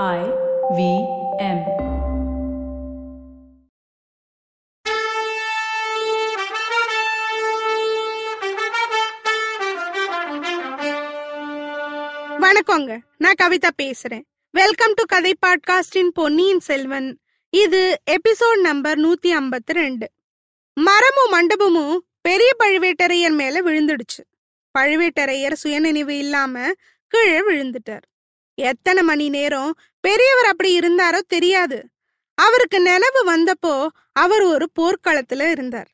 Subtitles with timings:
[0.00, 0.20] I
[0.70, 0.82] V
[1.38, 1.58] M.
[12.40, 12.98] வணக்கங்க.
[13.18, 14.22] நான் கவிதா பேசுறேன்.
[14.50, 17.20] வெல்கம் டு கதை பாட்காஸ்டின் பொன்னியின் செல்வன்.
[17.50, 20.10] இது எபிசோட் நம்பர் நூத்தி ஐம்பத்தி ரெண்டு.
[20.72, 24.24] மரமும் மண்டபமும் பெரிய பழுவேட்டரையர் மேல விழுந்துடுச்சு.
[24.78, 26.70] பழுவேட்டரையர் சுயநினைவு இல்லாம
[27.06, 28.10] கீழே விழுந்துட்டார்.
[28.54, 31.88] எத்தனை மணி நேரம் பெரியவர் அப்படி இருந்தாரோ தெரியாது.
[32.34, 35.88] அவருக்கு நினைவு வந்தப்போ அவர் ஒரு போர்க்களத்துல இருந்தார்.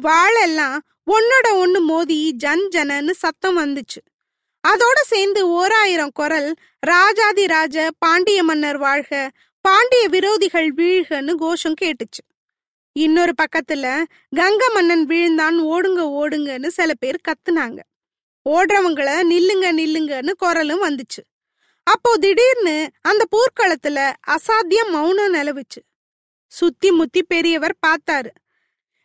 [0.00, 0.78] வாழெல்லாம்
[1.10, 4.00] ஒன்னோட ஒண்ணு மோதி ஜன் ஜனன்னு சத்தம் வந்துச்சு.
[4.68, 9.30] அதோட சேர்ந்து ஓராயிரம் குரல் ராஜாதி ராஜ பாண்டிய மன்னர் வாழ்க
[9.60, 12.22] பாண்டிய விரோதிகள் வீழ்கன்னு கோஷம் கேட்டுச்சு.
[12.92, 14.04] இன்னொரு பக்கத்துல
[14.36, 17.78] கங்க மன்னன் வீழ்ந்தான் ஓடுங்க ஓடுங்கன்னு சில பேர் கத்துனாங்க.
[18.50, 21.22] ஓடுறவங்கள நில்லுங்க நில்லுங்கன்னு குரலும் வந்துச்சு.
[21.84, 25.80] அப்போ திடீர்னு அந்த போர்க்களத்துல அசாத்திய மௌனம் நிலவுச்சு.
[26.46, 28.30] சுத்தி முத்தி பெரியவர் பார்த்தாரு.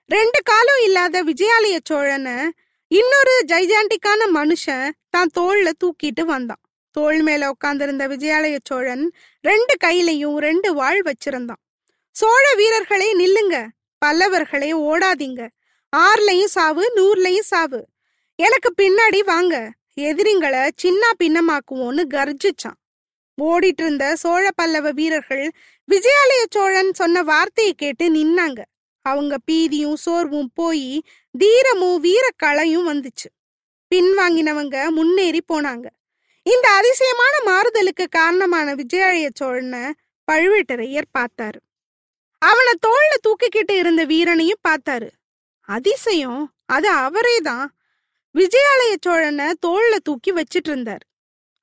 [0.06, 2.50] ரெண்டு காலம் இல்லாத விஜயாலய சோழனை
[2.88, 6.62] இன்னொரு ஜைஜாண்டிக்கான மனுஷன் தான் தோல்ல தூக்கிட்டு வந்தான்.
[6.92, 9.12] தோள் மேல உட்கார்ந்திருந்த விஜயாலய சோழன்
[9.42, 11.64] ரெண்டு கையிலையும் ரெண்டு வாழ் வச்சிருந்தான்.
[12.12, 13.68] சோழ வீரர்களே நில்லுங்க
[14.06, 15.50] பல்லவர்களே ஓடாதீங்க.
[15.96, 17.82] ஆறுலயும் சாவு நூறுலையும் சாவு.
[18.36, 19.56] எனக்கு பின்னாடி வாங்க
[19.98, 22.78] எதிரிங்களை சின்ன பின்னமாக்குவோன்னு கர்ஜிச்சான்.
[23.42, 25.52] ஓடிட்டு இருந்த சோழ பல்லவ வீரர்கள்
[25.92, 28.62] விஜயாலய சோழன் சொன்ன வார்த்தையை கேட்டு நின்னாங்க.
[29.02, 33.30] அவங்க பீதியும் சோர்வும் போய் தீரமும் வீரக்களையும் வந்துச்சு.
[33.96, 35.86] பின்வாங்கினவங்க முன்னேறி போனாங்க.
[36.44, 39.92] இந்த அதிசயமான மாறுதலுக்கு காரணமான விஜயாலய சோழனை
[40.32, 41.60] பழுவேட்டரையர் பார்த்தாரு.
[42.42, 45.10] அவனை தோல்ல தூக்கிக்கிட்டு இருந்த வீரனையும் பார்த்தாரு.
[45.62, 47.77] அதிசயம் அது அவரே தான்
[48.34, 51.06] விஜயாலய சோழனை தோல்ல தூக்கி வச்சிட்டு இருந்தார்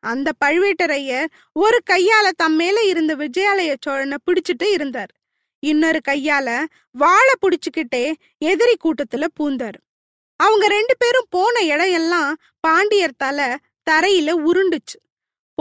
[0.00, 5.12] அந்த பழுவேட்டரையர் ஒரு கையால தம் மேல இருந்த விஜயாலய சோழனை பிடிச்சிட்டு இருந்தார்.
[5.58, 9.80] இன்னொரு கையால வாழை பிடிச்சுக்கிட்டே எதிரி கூட்டத்துல பூந்தாரு.
[10.36, 13.48] அவங்க ரெண்டு பேரும் போன இடம் எல்லாம் பாண்டியர் தலை
[13.90, 14.98] தரையில உருண்டுச்சு.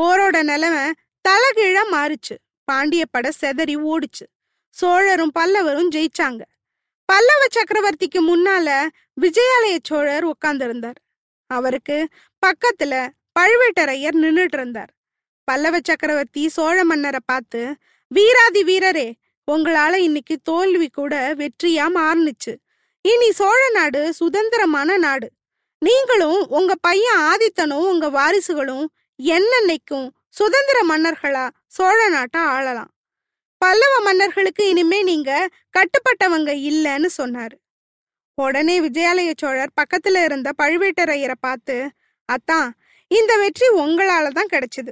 [0.01, 0.91] போரோட நிலைமை
[1.29, 2.35] தலகீழா மாறுச்சு.
[2.63, 4.25] பாண்டிய படை செதறி ஓடுச்சு.
[4.69, 6.41] சோழரும் பல்லவரும் ஜெயிச்சாங்க.
[7.05, 8.69] பல்லவ சக்கரவர்த்திக்கு முன்னால
[9.21, 10.99] விஜயாலய சோழர் உட்கார்ந்திருந்தார்
[11.49, 11.97] அவருக்கு
[12.43, 12.93] பக்கத்துல
[13.39, 14.91] பழுவேட்டரையர் நின்னுட்டு இருந்தார்
[15.47, 17.61] பல்லவ சக்கரவர்த்தி சோழ மன்னரை பார்த்து
[18.11, 19.07] வீராதி வீரரே
[19.51, 22.53] உங்களால இன்னைக்கு தோல்வி கூட வெற்றியா மாறுனுச்சு.
[23.05, 25.27] இனி சோழ நாடு சுதந்திரமான நாடு.
[25.81, 28.85] நீங்களும் உங்க பையன் ஆதித்தனும் உங்க வாரிசுகளும்
[29.19, 32.92] என்னன்னைக்கும் சுதந்திர மன்னர்களா சோழ நாட்டை ஆளலாம்.
[33.63, 35.31] பல்லவ மன்னர்களுக்கு இனிமே நீங்க
[35.77, 37.55] கட்டுப்பட்டவங்க இல்லைன்னு சொன்னாரு.
[38.37, 41.75] உடனே விஜயாலய சோழர் பக்கத்துல இருந்த பழுவேட்டரையரை பார்த்து
[42.29, 42.69] அத்தான்
[43.11, 44.91] இந்த வெற்றி உங்களால தான் கிடைச்சது.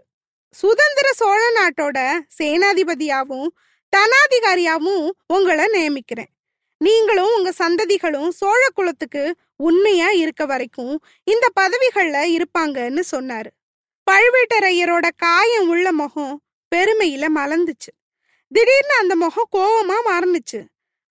[0.55, 1.97] சுதந்திர சோழ நாட்டோட
[2.37, 3.49] சேனாதிபதியாவும்
[3.93, 6.31] தனாதிகாரியாவும் உங்களை நியமிக்கிறேன்.
[6.81, 9.23] நீங்களும் உங்க சந்ததிகளும் சோழ குலத்துக்கு
[9.55, 13.51] உண்மையா இருக்க வரைக்கும் இந்த பதவிகள்ல இருப்பாங்கன்னு சொன்னாரு.
[14.07, 16.35] பழுவேட்டரையரோட காயம் உள்ள முகம்
[16.75, 17.91] பெருமையில மலர்ந்துச்சு.
[18.53, 20.59] திடீர்னு அந்த முகம் கோவமா மாறுனுச்சு.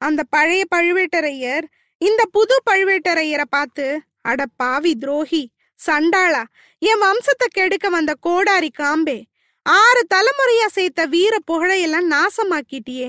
[0.00, 1.66] அந்த பழைய பழுவேட்டரையர்
[2.00, 3.86] இந்த புது பழுவேட்டரையரை பார்த்து
[4.22, 5.42] அட பாவி துரோகி
[5.86, 6.42] சண்டாளா
[6.78, 9.18] என் வம்சத்தை கெடுக்க வந்த கோடாரி காம்பே
[9.62, 13.08] ஆறு தலைமுறையா சேர்த்த வீர புகழையெல்லாம் நாசமாக்கிட்டியே.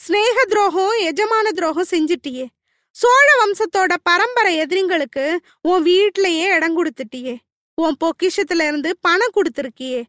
[0.00, 2.46] ஸ்னேக துரோகம் எஜமான துரோகம் செஞ்சிட்டியே.
[2.90, 5.24] சோழ வம்சத்தோட பரம்பரை எதிரிங்களுக்கு
[5.62, 7.34] உன் வீட்லயே இடம் கொடுத்துட்டியே.
[7.74, 10.02] உன் பொக்கிஷத்துல இருந்து பணம் கொடுத்துருக்கியே.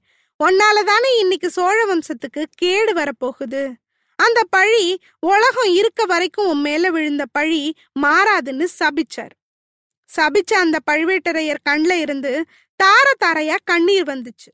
[0.43, 3.73] உன்னால தானே இன்னைக்கு சோழ வம்சத்துக்கு கேடு வரப்போகுது.
[4.15, 9.33] அந்த பழி உலகம் இருக்க வரைக்கும் உன் மேல விழுந்த பழி மாறாதுன்னு சபிச்சார்.
[10.09, 12.45] சபிச்ச அந்த பழுவேட்டரையர் கண்ல இருந்து
[12.83, 14.51] தார தாரையா கண்ணீர் வந்துச்சு.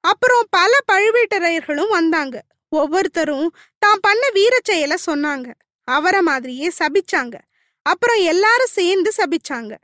[0.00, 2.42] அப்புறம் பல பழுவேட்டரையர்களும் வந்தாங்க.
[2.68, 5.52] ஒவ்வொருத்தரும் தான் பண்ண வீர செயலை சொன்னாங்க.
[5.84, 7.34] அவரை மாதிரியே சபிச்சாங்க.
[7.82, 9.74] அப்புறம் எல்லாரும் சேர்ந்து சபிச்சாங்க.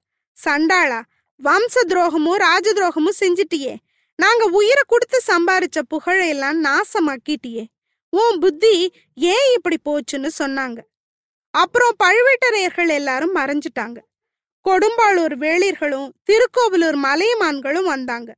[0.44, 1.02] சண்டாளா
[1.44, 3.76] வம்ச துரோகமும் ராஜ துரோகமும் செஞ்சிட்டியே.
[4.22, 7.64] நாங்க உயிரை கொடுத்து சம்பாரிச்ச புகழையெல்லாம் நாசமாக்கிட்டியே.
[8.12, 8.74] உன் புத்தி
[9.34, 10.78] ஏன் இப்படி போச்சுன்னு சொன்னாங்க.
[11.50, 13.98] அப்புறம் பழுவேட்டரையர்கள் எல்லாரும் மறைஞ்சிட்டாங்க.
[14.66, 18.30] கொடும்பாளூர் வேளிர்களும் திருக்கோவிலூர் மலையமான்களும் வந்தாங்க.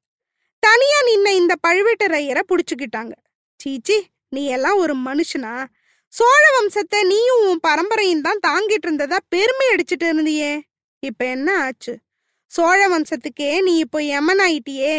[0.66, 3.14] தனியா நின்ன இந்த பழுவேட்டரையரை புடிச்சுக்கிட்டாங்க.
[3.60, 3.96] சீச்சி
[4.28, 5.54] நீ எல்லாம் ஒரு மனுஷனா?
[6.12, 10.52] சோழ வம்சத்தை நீயும் உன் பரம்பரையும் தான் தாங்கிட்டு இருந்ததா பெருமை அடிச்சிட்டு இருந்தியே?
[11.02, 11.92] இப்ப என்ன ஆச்சு?
[12.46, 14.94] சோழ வம்சத்துக்கே நீ இப்போ எமனாயிட்டியே?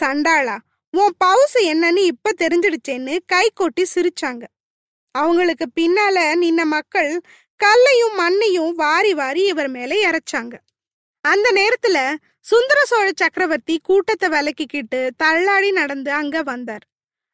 [0.00, 0.56] சண்டாளா
[0.94, 4.44] உன் பவுசு என்னன்னு இப்ப தெரிஞ்சிடுச்சேன்னு கை கொட்டி சிரிச்சாங்க.
[5.14, 7.10] அவங்களுக்கு பின்னால நின்ன மக்கள்
[7.60, 10.54] கல்லையும் மண்ணையும் வாரி வாரி இவர் மேல இறைச்சாங்க
[11.24, 11.98] அந்த நேரத்துல
[12.40, 16.84] சுந்தர சோழ சக்கரவர்த்தி கூட்டத்தை விலக்கிக்கிட்டு தள்ளாடி நடந்து அங்க வந்தார்.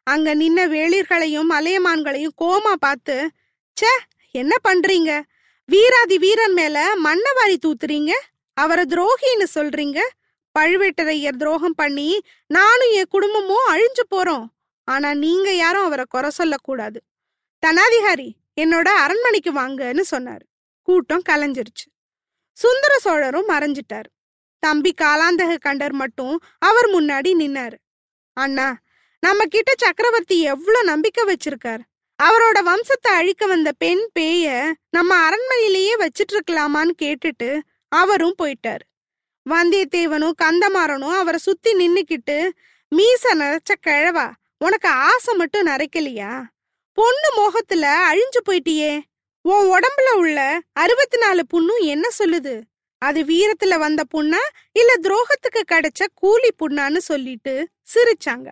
[0.07, 3.17] அங்க நின்ன வேளிர்களையும் மலையமான்களையும் கோமா பார்த்து
[3.77, 3.93] ச்சே
[4.35, 5.11] என்ன பண்றீங்க?
[5.69, 8.13] வீராதி வீரன் மேல மண்ணவாரி தூத்துறீங்க?
[8.57, 10.01] அவரை துரோகின்னு சொல்றீங்க?
[10.59, 14.47] பழுவேட்டரையர் துரோகம் பண்ணி நானும் என் குடும்பமும் அழிஞ்சு போறோம்.
[14.89, 17.03] ஆனா நீங்க யாரும் அவரை குறை சொல்லக்கூடாது
[17.67, 18.29] தனாதிகாரி
[18.61, 20.45] என்னோட அரண்மனைக்கு வாங்கன்னு சொன்னாரு.
[20.83, 21.87] கூட்டம் கலைஞ்சிருச்சு.
[22.57, 24.09] சுந்தர சோழரும் மறைஞ்சிட்டார்.
[24.59, 27.79] தம்பி காலாந்தக கண்டர் மட்டும் அவர் முன்னாடி நின்னாரு.
[28.33, 28.69] அண்ணா
[29.23, 31.83] நம்ம கிட்ட சக்கரவர்த்தி எவ்வளவு நம்பிக்கை வச்சிருக்கார்.
[32.23, 38.85] அவரோட வம்சத்தை அழிக்க வந்த பெண் பேய நம்ம அரண்மனையிலேயே வச்சிட்டு இருக்கலாமான்னு கேட்டுட்டு அவரும் போயிட்டாரு.
[39.51, 42.51] வந்தியத்தேவனும் கந்தமாறனும் அவரை சுத்தி நின்னுக்கிட்டு
[42.97, 46.43] மீச நரைச்ச கிழவா உனக்கு ஆசை மட்டும் நரைக்கலையா?
[46.93, 49.03] பொண்ணு மோகத்துல அழிஞ்சு போயிட்டியே.
[49.41, 52.63] உன் உடம்புல உள்ள அறுபத்தி நாலு புண்ணும் என்ன சொல்லுது?
[52.99, 54.43] அது வீரத்துல வந்த புண்ணா
[54.73, 58.49] இல்ல துரோகத்துக்கு கிடைச்ச கூலி புண்ணான்னு சொல்லிட்டு சிரிச்சாங்க.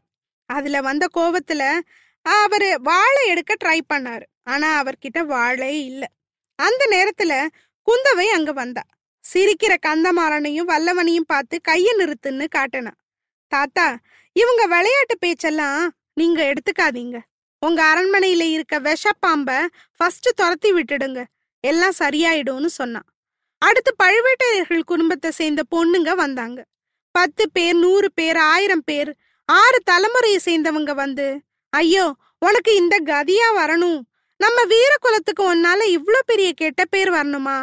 [0.46, 1.80] அதுல வந்த கோவத்துல
[2.22, 4.22] அவரு வாழை எடுக்க ட்ரை பண்ணாரு.
[4.42, 6.08] ஆனா அவர்கிட்ட வாழே இல்ல.
[6.56, 7.46] அந்த நேரத்துல
[7.86, 8.82] குந்தவை அங்க வந்தா.
[9.30, 12.98] சிரிக்கிற கந்தமாறனையும் வல்லவனையும் பார்த்து கைய நிறுத்துன்னு காட்டினான்
[13.52, 13.86] தாத்தா
[14.36, 15.82] இவங்க விளையாட்டு பேச்செல்லாம்
[16.14, 17.16] நீங்க எடுத்துக்காதீங்க.
[17.62, 19.50] உங்க அரண்மனையில இருக்க விஷப்பாம்ப
[20.00, 21.20] ஃபர்ஸ்ட் துரத்தி விட்டுடுங்க.
[21.64, 23.06] எல்லாம் சரியாயிடும்னு சொன்னான்.
[23.62, 26.58] அடுத்து பழுவேட்டையர்கள் குடும்பத்தை சேர்ந்த பொண்ணுங்க வந்தாங்க.
[27.14, 29.10] பத்து பேர் நூறு பேர் ஆயிரம் பேர்
[29.48, 31.26] ஆறு தலைமுறையை சேர்ந்தவங்க வந்து
[31.72, 32.04] ஐயோ
[32.38, 34.00] உனக்கு இந்த கதியா வரணும்.
[34.40, 37.58] நம்ம வீர குலத்துக்கு உன்னால இவ்ளோ பெரிய கெட்ட பேர் வரணுமா?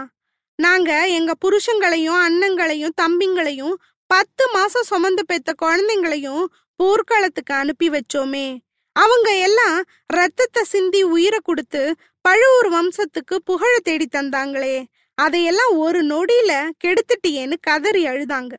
[0.60, 3.76] நாங்க எங்க புருஷங்களையும் அண்ணங்களையும் தம்பிங்களையும்
[4.10, 6.46] பத்து மாசம் சுமந்து பெத்த குழந்தைங்களையும்
[6.76, 8.48] போர்க்களத்துக்கு அனுப்பி வச்சோமே.
[8.96, 9.78] அவங்க எல்லாம்
[10.08, 14.86] ரத்தத்தை சிந்தி உயிரை கொடுத்து பழுவூர் வம்சத்துக்கு புகழ தேடி தந்தாங்களே.
[15.16, 18.54] அதையெல்லாம் ஒரு நொடியில கெடுத்துட்டியேன்னு கதறி அழுதாங்க.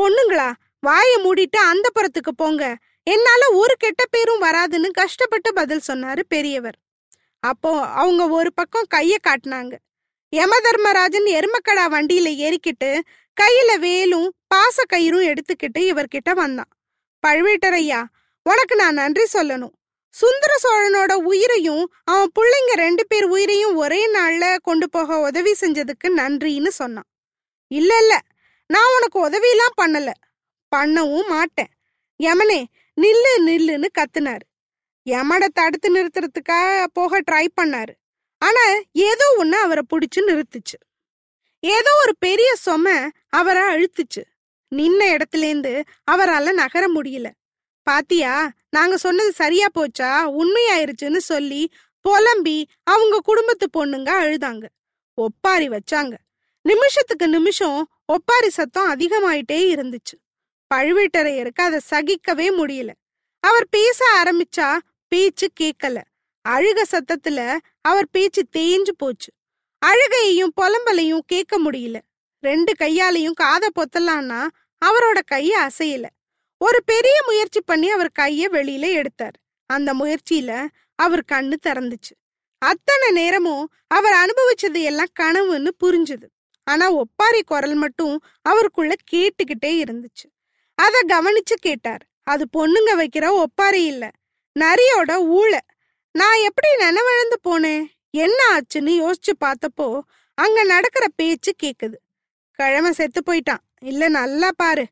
[0.00, 0.52] பொண்ணுங்களா
[0.86, 2.76] வாய மூடிட்டு அந்த புறத்துக்கு போங்க.
[3.02, 6.78] என்னால ஒரு கெட்ட பேரும் வராதுன்னு கஷ்டப்பட்டு பதில் சொன்னாரு பெரியவர்.
[7.40, 7.72] அப்போ
[8.02, 9.74] அவங்க ஒரு பக்கம் கைய காட்டினாங்க.
[10.32, 13.00] யமதர்மராஜன் எருமக்கடா வண்டியில ஏறிக்கிட்டு
[13.40, 16.70] கையில வேலும் பாச கயிறும் எடுத்துக்கிட்டு இவர்கிட்ட வந்தான்.
[17.26, 18.04] பழுவேட்டரையா
[18.42, 19.74] உனக்கு நான் நன்றி சொல்லணும்.
[20.14, 26.68] சுந்தர சோழனோட உயிரையும் அவன் பிள்ளைங்க ரெண்டு பேர் உயிரையும் ஒரே நாள்ல கொண்டு போக உதவி செஞ்சதுக்கு நன்றின்னு
[26.68, 27.08] சொன்னான்.
[27.66, 28.20] இல்ல இல்ல
[28.66, 30.12] நான் உனக்கு உதவியெல்லாம் பண்ணல.
[30.76, 31.72] பண்ணவும் மாட்டேன்.
[32.22, 32.64] யமனே
[33.00, 34.46] நில்லு நில்லுன்னு கத்துனாரு.
[35.06, 37.94] யமனை தடுத்து நிறுத்துறதுக்காக போக ட்ரை பண்ணாரு.
[38.38, 40.78] ஆனா ஏதோ ஒண்ணு அவரை பிடிச்சு நிறுத்துச்சு.
[41.60, 44.22] ஏதோ ஒரு பெரிய சொம அவரை அழுத்துச்சு.
[44.76, 47.26] நின்ன இடத்துலேருந்து அவரால நகர முடியல.
[47.82, 50.10] பாத்தியா நாங்க சொன்னது சரியா போச்சா?
[50.32, 54.64] உண்மையாயிருச்சுன்னு சொல்லி புலம்பி அவங்க குடும்பத்து பொண்ணுங்க அழுதாங்க.
[55.14, 56.14] ஒப்பாரி வச்சாங்க.
[56.62, 60.16] நிமிஷத்துக்கு நிமிஷம் ஒப்பாரி சத்தம் அதிகமாயிட்டே இருந்துச்சு.
[60.74, 62.92] பழுவேட்டரையருக்கு அதை சகிக்கவே முடியல.
[63.40, 64.78] அவர் பேச ஆரம்பிச்சா
[65.08, 66.00] பேச்சு கேட்கல
[66.48, 69.32] அழுக சத்தத்துல அவர் பேச்சு தேஞ்சு போச்சு.
[69.86, 72.00] அழுகையையும் புலம்பலையும் கேட்க முடியல.
[72.40, 74.46] ரெண்டு கையாலையும் காதை பொத்தலான்னா
[74.86, 76.04] அவரோட கைய அசையல.
[76.58, 79.38] ஒரு பெரிய முயற்சி பண்ணி அவர் கைய வெளியில எடுத்தார்.
[79.66, 82.14] அந்த முயற்சியில அவர் கண்ணு திறந்துச்சு.
[82.58, 86.26] அத்தனை நேரமும் அவர் அனுபவிச்சது எல்லாம் கனவுன்னு புரிஞ்சுது.
[86.64, 90.28] ஆனா ஒப்பாரி குரல் மட்டும் அவருக்குள்ள கேட்டுக்கிட்டே இருந்துச்சு.
[90.74, 92.06] அத கவனிச்சு கேட்டார்.
[92.22, 94.10] அது பொண்ணுங்க வைக்கிற ஒப்பாரி இல்ல.
[94.60, 95.58] நரியோட ஊழ.
[96.16, 97.84] நான் எப்படி நினைவிழந்து போனேன்?
[98.10, 100.00] என்ன ஆச்சுன்னு யோசிச்சு பார்த்தப்போ
[100.34, 101.96] அங்க நடக்கிற பேச்சு கேக்குது.
[102.52, 103.62] கிழமை செத்து போயிட்டான்.
[103.80, 104.86] இல்ல நல்லா பாரு.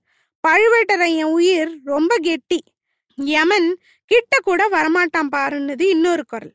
[0.49, 2.63] பழுவேட்டரையன் உயிர் ரொம்ப கெட்டி.
[3.15, 6.53] யமன் கிட்ட கூட வரமாட்டான் பாருன்னது இன்னொரு குரல்.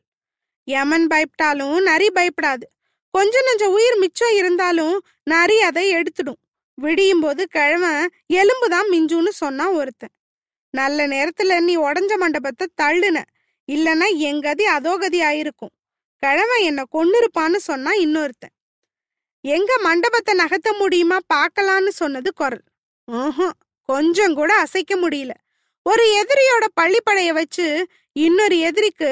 [0.64, 2.66] யமன் பயப்பட்டாலும் நரி பயப்படாது.
[3.10, 6.40] கொஞ்ச நஞ்ச உயிர் மிச்சம் இருந்தாலும் நரி அதை எடுத்துடும்.
[6.74, 10.14] விடியும் போது கிழமை எலும்புதான் மிஞ்சுன்னு சொன்னான் ஒருத்தன்.
[10.70, 13.22] நல்ல நேரத்துல நீ உடஞ்ச மண்டபத்தை தள்ளுன.
[13.74, 15.72] இல்லனா என் கதி அதோ கதி ஆயிருக்கும்.
[16.22, 18.54] கிழமை என்ன கொன்னிருப்பான்னு சொன்னா இன்னொருத்தன்.
[19.44, 22.64] எங்க மண்டபத்தை நகர்த்த முடியுமா பார்க்கலான்னு சொன்னது குரல்.
[23.08, 23.48] ஆஹா
[23.88, 25.32] கொஞ்சம் கூட அசைக்க முடியல.
[25.86, 27.66] ஒரு எதிரியோட பள்ளிப்படைய வச்சு
[28.16, 29.10] இன்னொரு எதிரிக்கு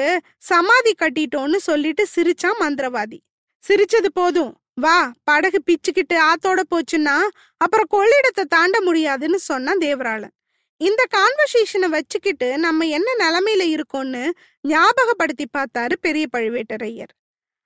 [0.51, 3.17] சமாதி கட்டிட்டோன்னு சொல்லிட்டு சிரிச்சான் மந்திரவாதி.
[3.63, 4.51] சிரிச்சது போதும்.
[4.83, 7.15] வா படகு பிச்சுக்கிட்டு ஆத்தோட போச்சுன்னா
[7.63, 10.33] அப்புறம் கொள்ளிடத்தை தாண்ட முடியாதுன்னு சொன்னான் தேவராளன்.
[10.79, 14.23] இந்த கான்வர்சேஷனை வச்சுக்கிட்டு நம்ம என்ன நிலைமையில இருக்கோம்னு
[14.67, 17.13] ஞாபகப்படுத்தி பார்த்தாரு பெரிய பழுவேட்டரையர்.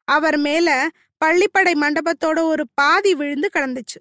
[0.07, 0.87] அவர் மேல
[1.25, 3.99] பள்ளிப்படை மண்டபத்தோட ஒரு பாதி விழுந்து கிடந்துச்சு.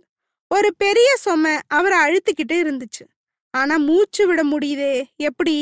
[0.49, 3.04] ஒரு பெரிய சுமை அவரை அழுத்திக்கிட்டு இருந்துச்சு.
[3.50, 5.57] ஆனா மூச்சு விட முடியுதே எப்படி?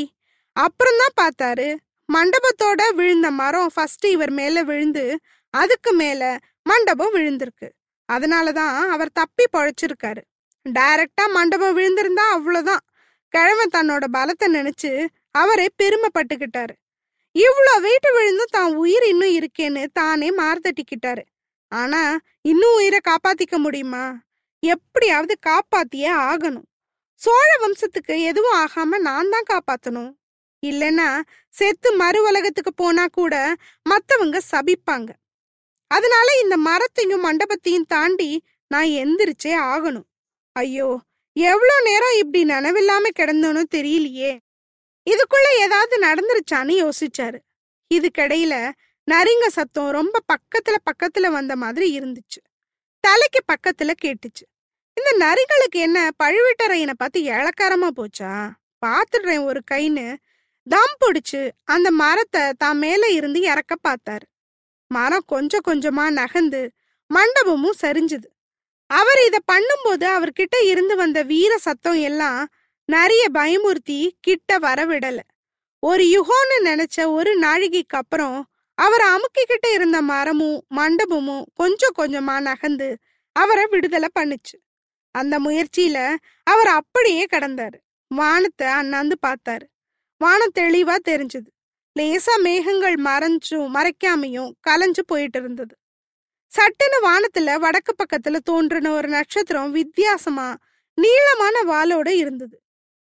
[0.55, 1.67] அப்புறம்தான் பார்த்தாரு
[2.09, 5.19] மண்டபத்தோட விழுந்த மரம் ஃபர்ஸ்ட் இவர் மேல விழுந்து
[5.53, 7.67] அதுக்கு மேல மண்டபம் விழுந்திருக்கு.
[8.13, 10.23] அதனாலதான் அவர் தப்பி பொழைச்சிருக்காரு.
[10.69, 12.83] டைரக்டா மண்டபம் விழுந்திருந்தா அவ்வளோதான்
[13.33, 14.91] கிழமை தன்னோட பலத்தை நினைச்சு
[15.41, 16.73] அவரே பெருமைப்பட்டுக்கிட்டாரு.
[17.35, 21.23] இவ்ளோ வீட்டு விழுந்தும் தான் உயிர் இன்னும் இருக்கேன்னு தானே மார்த்தட்டிக்கிட்டாரு
[21.71, 22.01] ஆனா
[22.51, 24.05] இன்னும் உயிரை காப்பாத்திக்க முடியுமா?
[24.63, 26.67] எப்படியாவது காப்பாத்தியே ஆகணும்.
[27.19, 30.11] சோழ வம்சத்துக்கு எதுவும் ஆகாம நான் தான் காப்பாத்தணும்.
[30.63, 31.07] இல்லைன்னா
[31.53, 33.35] செத்து மறு உலகத்துக்கு போனா கூட
[33.85, 35.09] மத்தவங்க சபிப்பாங்க.
[35.91, 38.29] அதனால இந்த மரத்தையும் மண்டபத்தையும் தாண்டி
[38.71, 40.07] நான் எந்திரிச்சே ஆகணும்.
[40.55, 40.89] ஐயோ
[41.35, 44.31] எவ்வளோ நேரம் இப்படி நனவில்லாம கிடந்தோன்னு தெரியலையே.
[45.07, 47.39] இதுக்குள்ள ஏதாவது நடந்துருச்சான்னு யோசிச்சாரு.
[47.93, 48.71] இதுக்கிடையில
[49.11, 52.39] நரிங்க சத்தம் ரொம்ப பக்கத்துல பக்கத்துல வந்த மாதிரி இருந்துச்சு.
[52.99, 54.45] தலைக்கு பக்கத்துல கேட்டுச்சு.
[54.97, 58.51] இந்த நரிகளுக்கு என்ன பழுவேட்டரையனை பார்த்து இழக்காரமா போச்சா?
[58.85, 60.15] பாத்துடுறேன் ஒரு கைன்னு
[60.67, 64.27] தம் பிடிச்சு அந்த மரத்தை தான் மேல இருந்து இறக்க பார்த்தாரு.
[64.87, 66.71] மரம் கொஞ்சம் கொஞ்சமா நகர்ந்து
[67.09, 68.27] மண்டபமும் சரிஞ்சுது.
[68.99, 72.47] அவர் இத பண்ணும்போது அவர்கிட்ட இருந்து வந்த வீர சத்தம் எல்லாம்
[72.85, 75.19] நிறைய பயமுறுத்தி கிட்ட வரவிடல.
[75.79, 78.37] ஒரு யுகோன்னு நினைச்ச ஒரு நாழிகைக்கு அப்புறம்
[78.77, 82.89] அவர் அமுக்கிக்கிட்ட இருந்த மரமும் மண்டபமும் கொஞ்சம் கொஞ்சமா நகர்ந்து
[83.31, 84.57] அவரை விடுதலை பண்ணுச்சு.
[85.15, 85.97] அந்த முயற்சியில
[86.43, 87.77] அவர் அப்படியே கடந்தாரு.
[88.11, 89.65] வானத்தை அண்ணாந்து பார்த்தாரு.
[90.21, 91.49] வானம் தெளிவா தெரிஞ்சது.
[91.99, 95.73] லேசா மேகங்கள் மறைஞ்சும் மறைக்காமையும் கலைஞ்சு போயிட்டு இருந்தது.
[96.57, 100.57] சட்டுன்னு வானத்துல வடக்கு பக்கத்துல தோன்றின ஒரு நட்சத்திரம் வித்தியாசமா
[100.93, 102.61] நீளமான வாலோட இருந்தது.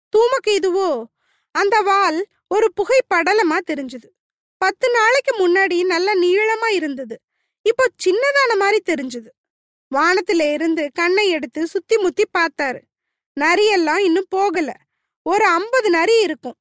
[0.10, 1.04] தூமக்கு இதுவோ?
[1.51, 4.10] அந்த வால் ஒரு புகை படலமா தெரிஞ்சது.
[4.58, 7.22] பத்து நாளைக்கு முன்னாடி நல்ல நீளமா இருந்தது.
[7.62, 9.27] இப்போ சின்னதான மாதிரி தெரிஞ்சது.
[9.96, 12.80] வானத்துல இருந்து கண்ணை எடுத்து சுத்தி முத்தி பார்த்தாரு.
[13.39, 14.74] நரியெல்லாம் இன்னும் போகல.
[15.22, 16.56] ஒரு ஐம்பது நரி இருக்கும்.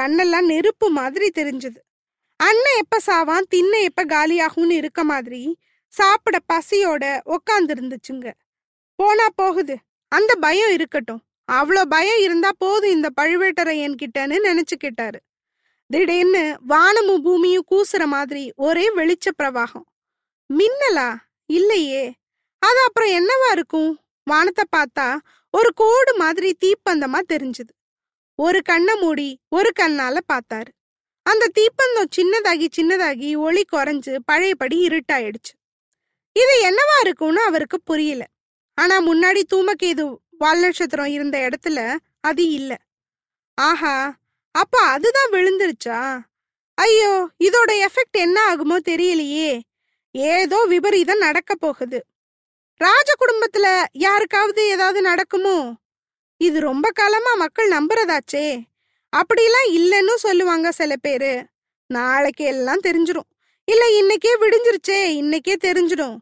[0.00, 1.78] கண்ணெல்லாம் நெருப்பு மாதிரி தெரிஞ்சது.
[2.36, 5.58] அண்ணன் எப்ப சாவான் தின்ன எப்ப காலியாகும்னு இருக்க மாதிரி
[5.96, 8.32] சாப்பிட பசியோட உக்காந்து இருந்துச்சுங்க
[8.98, 9.76] போனா போகுது.
[10.08, 11.22] அந்த பயம் இருக்கட்டும்.
[11.52, 15.18] அவ்வளோ பயம் இருந்தா போதும் இந்த பழுவேட்டரையன் கிட்டன்னு நினைச்சுக்கிட்டாரு.
[15.86, 19.86] திடீர்னு வானமும் பூமியும் கூசுற மாதிரி ஒரே வெளிச்ச பிரவாகம்.
[20.50, 21.16] மின்னலா?
[21.46, 22.04] இல்லையே.
[22.58, 23.92] அது அப்புறம் என்னவா இருக்கும்?
[24.24, 25.16] வானத்தை பார்த்தா
[25.50, 27.74] ஒரு கோடு மாதிரி தீப்பந்தமா தெரிஞ்சது.
[28.38, 30.72] ஒரு கண்ணை மூடி ஒரு கண்ணால பார்த்தாரு.
[31.22, 35.54] அந்த தீப்பந்தம் சின்னதாகி சின்னதாகி ஒளி குறைஞ்சு பழையபடி இருட்டாயிடுச்சு.
[36.36, 38.24] இது என்னவா இருக்கும்னு அவருக்கு புரியல.
[38.74, 40.04] ஆனா முன்னாடி தூமக்கேது
[40.38, 42.72] வால் நட்சத்திரம் இருந்த இடத்துல அது இல்ல.
[43.54, 44.16] ஆஹா
[44.54, 46.00] அப்ப அதுதான் விழுந்துருச்சா?
[46.74, 49.60] ஐயோ இதோட எஃபெக்ட் என்ன ஆகுமோ தெரியலையே.
[50.10, 51.98] ஏதோ விபரீதம் நடக்க போகுது.
[52.76, 55.74] ராஜ குடும்பத்துல யாருக்காவது ஏதாவது நடக்குமோ?
[56.40, 58.46] இது ரொம்ப காலமா மக்கள் நம்புறதாச்சே.
[59.12, 61.32] அப்படிலாம் இல்லைன்னு சொல்லுவாங்க சில பேரு.
[61.90, 63.28] நாளைக்கு எல்லாம் தெரிஞ்சிடும்
[63.68, 66.16] இல்ல இன்னைக்கே விடிஞ்சிருச்சே இன்னைக்கே தெரிஞ்சிடும்.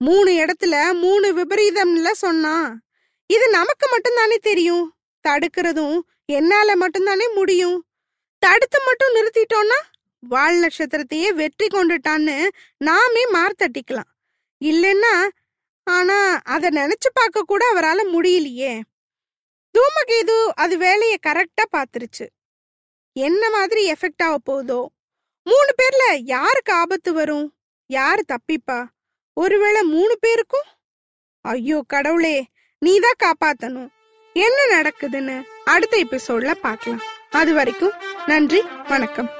[0.00, 2.76] மூணு இடத்துல மூணு விபரீதம்ல சொன்னா
[3.26, 4.86] இது நமக்கு மட்டும்தானே தெரியும்?
[5.28, 7.86] தடுக்கிறதும் என்னால மட்டும்தானே முடியும்?
[8.38, 9.78] தடுத்து மட்டும் நிறுத்திட்டோம்னா
[10.18, 14.10] வால் நட்சத்திரத்தையே வெற்றி கொண்டுட்டான்னு நாமே மார்த்தட்டிக்கலாம்.
[14.64, 15.14] இல்லைன்னா
[15.86, 18.80] ஆனா அதை நினைச்சு பார்க்க கூட அவரால முடியலையே.
[19.74, 22.26] தூமகேது அது வேலையை கரெக்டா பார்த்துருச்சு.
[23.12, 24.80] என்ன மாதிரி எஃபெக்ட் ஆக போகுதோ?
[25.46, 27.46] மூணு பேர்ல யாருக்கு ஆபத்து வரும்?
[27.86, 28.80] யாரு தப்பிப்பா?
[29.32, 30.64] ஒருவேளை மூணு பேருக்கும்?
[31.40, 32.46] ஐயோ கடவுளே
[32.78, 33.88] நீதான் காப்பாத்தணும்.
[34.32, 37.02] என்ன நடக்குதுன்னு அடுத்த எபிசோட்ல பார்க்கலாம்.
[37.30, 37.92] அது வரைக்கும்
[38.26, 39.39] நன்றி வணக்கம்.